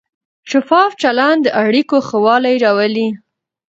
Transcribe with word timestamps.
شفاف 0.51 0.91
چلند 1.01 1.39
د 1.45 1.47
اړیکو 1.63 1.97
ښه 2.07 2.17
والی 2.25 2.55
راولي. 2.63 3.07